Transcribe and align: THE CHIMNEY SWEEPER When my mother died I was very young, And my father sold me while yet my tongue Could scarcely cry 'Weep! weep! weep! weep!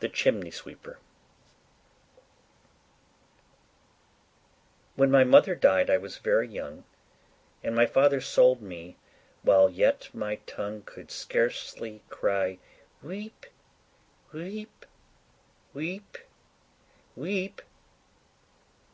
THE 0.00 0.10
CHIMNEY 0.10 0.50
SWEEPER 0.50 0.98
When 4.94 5.10
my 5.10 5.24
mother 5.24 5.54
died 5.54 5.88
I 5.88 5.96
was 5.96 6.18
very 6.18 6.46
young, 6.48 6.84
And 7.62 7.74
my 7.74 7.86
father 7.86 8.20
sold 8.20 8.60
me 8.60 8.98
while 9.40 9.70
yet 9.70 10.10
my 10.12 10.36
tongue 10.46 10.82
Could 10.84 11.10
scarcely 11.10 12.02
cry 12.10 12.58
'Weep! 13.02 13.46
weep! 14.34 14.84
weep! 15.72 16.18
weep! 17.16 17.62